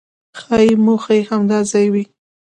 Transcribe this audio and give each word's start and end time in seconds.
ښایي 0.39 0.73
موخه 0.85 1.11
یې 1.17 1.23
همدا 1.29 1.59
ځای 1.71 1.87
وي. 1.93 2.03